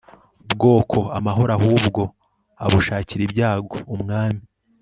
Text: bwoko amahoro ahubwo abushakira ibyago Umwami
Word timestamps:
bwoko 0.51 0.99
amahoro 1.17 1.51
ahubwo 1.57 2.01
abushakira 2.65 3.21
ibyago 3.27 3.77
Umwami 3.95 4.41